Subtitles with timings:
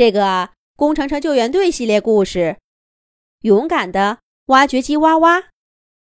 [0.00, 2.56] 这个工程车救援队系列故事
[3.42, 5.38] 《勇敢的挖掘机哇哇》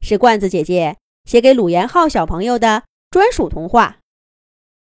[0.00, 3.98] 是罐子姐姐写给鲁延浩小朋友的专属童话。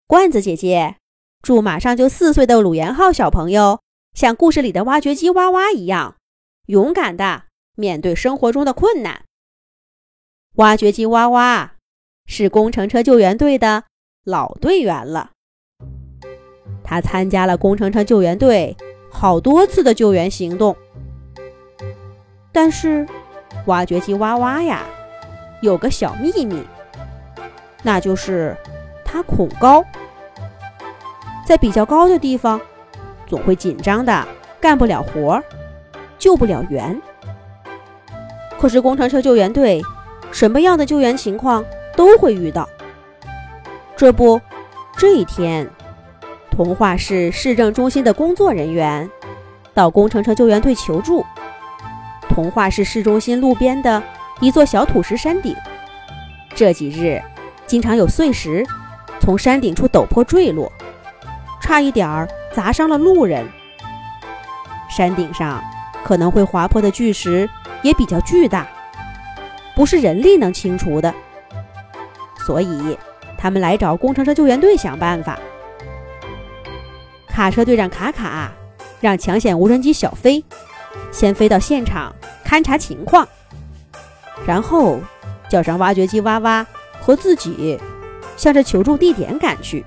[0.07, 0.95] 罐子姐姐
[1.43, 3.83] 祝马上就四岁的鲁延浩小朋友
[4.15, 6.17] 像故事里的挖掘机哇哇一样，
[6.65, 7.43] 勇敢的
[7.75, 9.25] 面对生活中的困难。
[10.55, 11.75] 挖掘机哇哇
[12.25, 13.83] 是工程车救援队的
[14.23, 15.33] 老队员了，
[16.87, 18.75] 他参加了工程车救援队。
[19.09, 20.75] 好多次的救援行动，
[22.51, 23.07] 但是
[23.65, 24.83] 挖掘机哇哇呀，
[25.61, 26.63] 有个小秘密，
[27.81, 28.55] 那就是
[29.03, 29.83] 他恐高，
[31.47, 32.61] 在比较高的地方，
[33.25, 34.27] 总会紧张的
[34.59, 35.41] 干不了活，
[36.19, 37.01] 救不了援。
[38.59, 39.81] 可是工程车救援队，
[40.31, 42.69] 什么样的救援情况都会遇到。
[43.95, 44.39] 这不，
[44.95, 45.67] 这一天。
[46.57, 49.07] 童话市市政中心的工作人员
[49.75, 51.23] 到工程车救援队求助。
[52.27, 54.01] 童话市市中心路边的
[54.39, 55.55] 一座小土石山顶，
[56.55, 57.21] 这几日
[57.67, 58.65] 经常有碎石
[59.19, 60.71] 从山顶处陡坡坠落，
[61.61, 63.47] 差一点儿砸伤了路人。
[64.89, 65.63] 山顶上
[66.03, 67.47] 可能会滑坡的巨石
[67.83, 68.67] 也比较巨大，
[69.75, 71.13] 不是人力能清除的，
[72.47, 72.97] 所以
[73.37, 75.37] 他们来找工程车救援队想办法。
[77.37, 78.51] 卡车队长卡卡
[78.99, 80.43] 让抢险无人机小飞
[81.11, 82.11] 先飞到现场
[82.43, 83.27] 勘察情况，
[84.47, 84.99] 然后
[85.47, 86.65] 叫上挖掘机哇哇
[86.99, 87.79] 和自己
[88.37, 89.85] 向着求助地点赶去。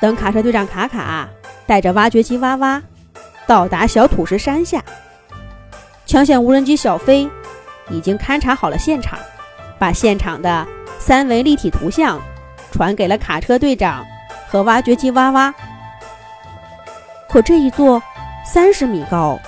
[0.00, 1.28] 等卡车队长卡卡
[1.66, 2.80] 带着挖掘机哇哇
[3.48, 4.80] 到达小土石山下，
[6.06, 7.28] 抢险无人机小飞
[7.90, 9.18] 已经勘察好了现场，
[9.80, 10.64] 把现场的
[10.96, 12.20] 三维立体图像
[12.70, 14.06] 传给了卡车队长
[14.46, 15.52] 和挖掘机哇哇。
[17.30, 18.02] 可这一座
[18.44, 19.38] 三十米高、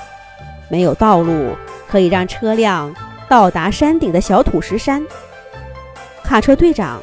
[0.69, 1.57] 没有道路
[1.89, 2.95] 可以让车辆
[3.29, 5.05] 到达山顶的小土石山，
[6.23, 7.03] 卡车队长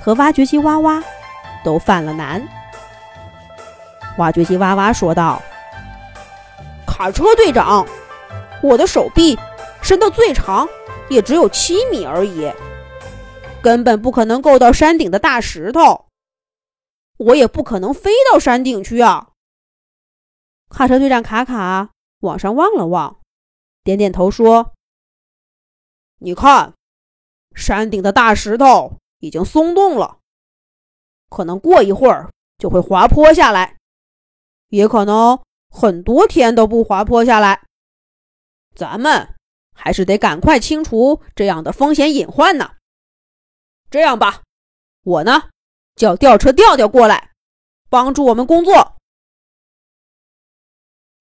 [0.00, 1.02] 和挖掘机哇哇
[1.64, 2.40] 都犯了难。
[4.18, 5.42] 挖掘机哇哇说道
[6.86, 7.84] ：“卡车队长，
[8.62, 9.36] 我的手臂
[9.82, 10.68] 伸到最长
[11.08, 12.52] 也只有七米而已，
[13.60, 16.04] 根本不可能够到山顶的大石头，
[17.16, 19.26] 我也不可能飞到山顶去啊。”
[20.70, 23.20] 卡车队长卡卡往上望了望，
[23.82, 24.72] 点点头说
[26.18, 26.74] ：“你看，
[27.54, 30.20] 山顶的大石头已经松动了，
[31.28, 33.78] 可能过一会儿就会滑坡下来，
[34.68, 37.66] 也可能很多天都不滑坡下来。
[38.76, 39.34] 咱们
[39.74, 42.76] 还是得赶快清除这样的风险隐患呢。
[43.90, 44.42] 这样吧，
[45.02, 45.50] 我呢
[45.96, 47.32] 叫吊车调调过来，
[47.88, 48.96] 帮助我们工作。”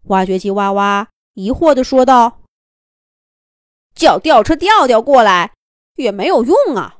[0.09, 2.41] 挖掘机哇哇疑惑地说道
[3.95, 5.53] ：“叫吊车吊吊过来
[5.95, 6.99] 也没有用啊！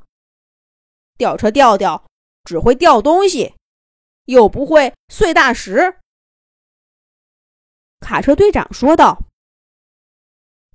[1.18, 2.06] 吊车吊吊
[2.44, 3.54] 只会吊东西，
[4.26, 5.98] 又不会碎大石。”
[8.00, 9.24] 卡车队长说道：“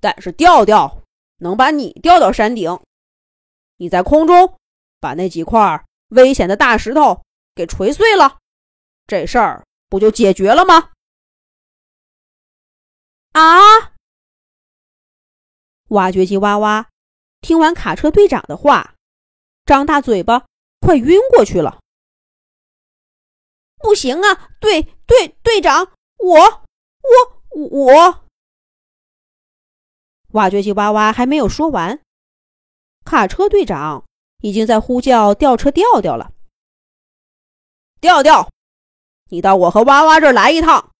[0.00, 1.02] 但是调调
[1.38, 2.78] 能把你吊到山顶，
[3.78, 4.58] 你在空中
[5.00, 8.38] 把那几块危险的大石头给锤碎了，
[9.06, 10.90] 这事儿不就解决了吗？”
[13.32, 13.92] 啊！
[15.96, 16.90] 挖掘机哇哇，
[17.40, 18.94] 听完卡车队长的话，
[19.64, 20.44] 张大嘴巴，
[20.80, 21.80] 快晕过去了。
[23.78, 24.50] 不行啊！
[24.60, 26.64] 队队队长，我
[27.50, 28.24] 我我！
[30.32, 32.00] 挖掘机哇哇还没有说完，
[33.04, 34.04] 卡车队长
[34.42, 36.32] 已经在呼叫吊车吊吊了。
[38.00, 38.50] 调调，
[39.30, 40.90] 你到我和哇哇这儿来一趟。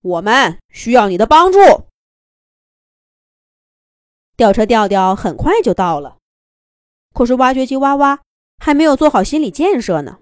[0.00, 1.58] 我们需要你的帮助。
[4.36, 6.18] 吊车调调很快就到了，
[7.12, 8.20] 可是挖掘机挖挖
[8.58, 10.20] 还没有做好心理建设呢。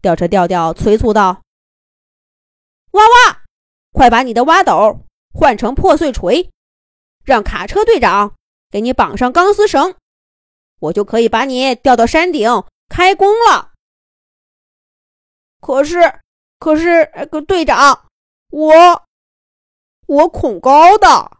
[0.00, 1.42] 吊车调调催促道
[2.92, 3.42] ：“挖挖，
[3.92, 5.00] 快把你的挖斗
[5.32, 6.50] 换成破碎锤，
[7.24, 8.34] 让卡车队长
[8.70, 9.96] 给你绑上钢丝绳，
[10.80, 13.72] 我就可以把你吊到山顶开工了。”
[15.60, 16.20] 可是。
[16.62, 18.08] 可是，个队长，
[18.50, 19.02] 我
[20.06, 21.38] 我恐高的。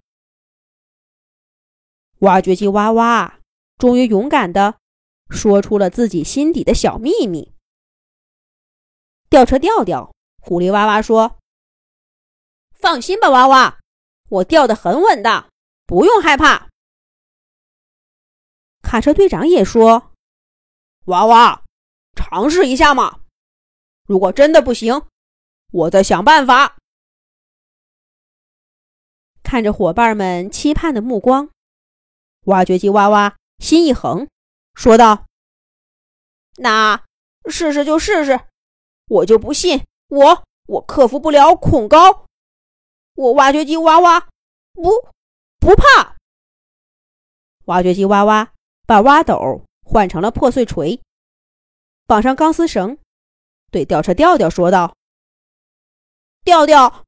[2.23, 3.41] 挖掘机哇哇，
[3.79, 4.79] 终于勇敢地
[5.31, 7.53] 说出了自己心底的小秘密。
[9.29, 11.39] 吊车吊吊鼓励哇哇说
[12.75, 13.79] ：“放心吧，哇哇，
[14.29, 15.49] 我吊的很稳的，
[15.87, 16.69] 不用害怕。”
[18.83, 20.13] 卡车队长也说
[21.07, 21.65] ：“娃娃，
[22.15, 23.21] 尝试一下嘛，
[24.07, 25.03] 如果真的不行。”
[25.73, 26.77] 我再想办法
[29.43, 31.49] 看着伙伴们期盼的目光，
[32.47, 34.27] 挖掘机哇哇心一横，
[34.75, 35.27] 说道
[36.59, 37.05] ：“那
[37.49, 38.41] 试试就试试，
[39.07, 42.27] 我就不信我我克服不了恐高。
[43.15, 44.29] 我挖掘机哇哇
[44.73, 44.91] 不
[45.61, 46.17] 不怕。”
[47.67, 48.53] 挖掘机哇哇
[48.87, 51.01] 把挖斗换成了破碎锤，
[52.07, 52.99] 绑上钢丝绳，
[53.71, 54.97] 对吊车调调说道
[56.43, 57.05] ：“调调，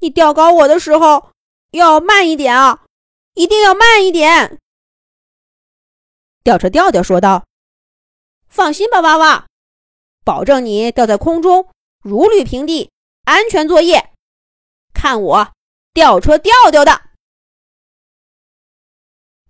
[0.00, 1.32] 你吊高我的时候
[1.72, 2.84] 要慢一点啊，
[3.34, 4.60] 一定要慢一点。”
[6.46, 7.44] 吊车调调说道
[8.46, 9.48] ：“放心吧，娃娃，
[10.24, 11.68] 保证你吊在空中
[12.04, 12.92] 如履平地，
[13.24, 14.12] 安全作业。
[14.94, 15.52] 看我
[15.92, 17.10] 吊车调调的。”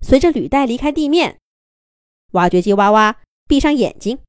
[0.01, 1.39] 随着履带离开地面，
[2.31, 4.23] 挖掘机哇哇闭上眼睛。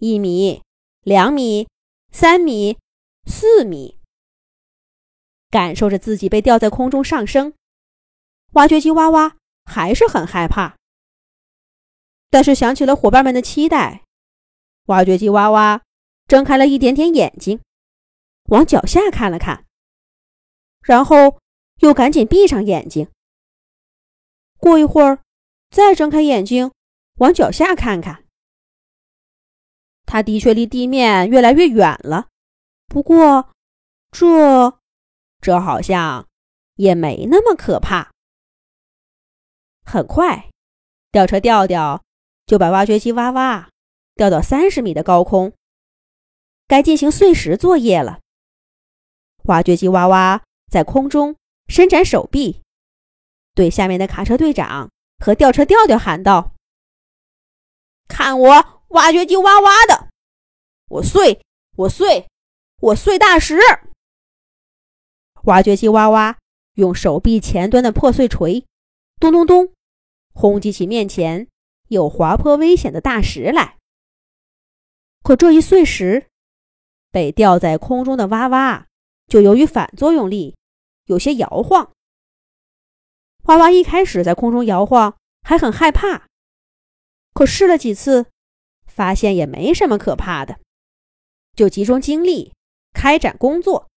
[0.00, 0.62] 一米、
[1.00, 1.66] 两米、
[2.10, 2.76] 三米、
[3.26, 3.98] 四米，
[5.48, 7.54] 感受着自己被吊在空中上升，
[8.50, 10.76] 挖掘机哇哇还是很害怕。
[12.32, 14.04] 但是想起了伙伴们的期待，
[14.86, 15.82] 挖掘机哇哇
[16.26, 17.60] 睁开了一点点眼睛，
[18.44, 19.66] 往脚下看了看，
[20.80, 21.38] 然后
[21.80, 23.10] 又赶紧闭上眼睛。
[24.56, 25.22] 过一会儿，
[25.70, 26.72] 再睁开眼睛，
[27.16, 28.24] 往脚下看看。
[30.06, 32.28] 他的确离地面越来越远了，
[32.86, 33.50] 不过，
[34.10, 34.78] 这，
[35.42, 36.26] 这好像
[36.76, 38.10] 也没那么可怕。
[39.84, 40.48] 很快，
[41.10, 42.02] 吊车吊吊
[42.52, 43.70] 就把挖掘机哇哇
[44.14, 45.54] 吊到三十米的高空，
[46.68, 48.20] 该进行碎石作业了。
[49.44, 51.34] 挖掘机哇哇在空中
[51.66, 52.60] 伸展手臂。
[53.54, 56.52] 对下面的卡车队长和吊车调调喊道
[58.06, 60.10] ：“看我挖掘机哇哇的，
[60.90, 61.40] 我碎，
[61.78, 62.26] 我碎，
[62.82, 63.58] 我碎大石！”
[65.44, 66.36] 挖掘机哇哇
[66.74, 68.66] 用手臂前端的破碎锤，
[69.18, 69.72] 咚咚咚，
[70.34, 71.48] 轰击起面前
[71.92, 73.76] 有滑坡危险的大石来。
[75.22, 76.26] 可这一碎石，
[77.10, 78.86] 被吊在空中的哇哇
[79.26, 80.56] 就由于反作用力，
[81.04, 81.92] 有些摇晃。
[83.44, 86.26] 娃娃一开始在空中摇晃，还很害怕，
[87.34, 88.26] 可试了几次，
[88.86, 90.58] 发现也没什么可怕的，
[91.54, 92.52] 就集中精力
[92.94, 93.88] 开展工作，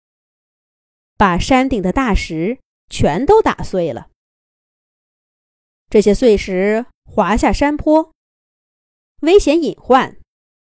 [1.16, 2.58] 把山顶的大石
[2.90, 4.10] 全都打碎了。
[5.88, 8.12] 这些碎石滑下山坡，
[9.20, 10.16] 危险隐患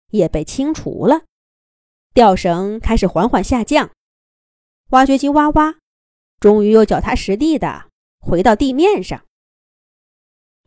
[0.10, 1.26] 也被清除了，
[2.14, 3.92] 吊绳开始缓缓下降，
[4.90, 5.76] 挖掘机哇哇，
[6.40, 7.90] 终于又脚踏实地的。
[8.20, 9.26] 回到地面上，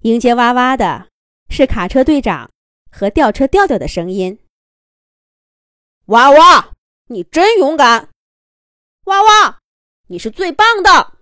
[0.02, 1.08] 迎接哇哇的
[1.48, 2.50] 是卡车队长
[2.90, 4.40] 和吊车吊吊的声音。
[6.06, 6.72] 哇哇，
[7.06, 8.10] 你真勇敢！
[9.04, 9.60] 哇哇，
[10.08, 11.12] 你是最棒的！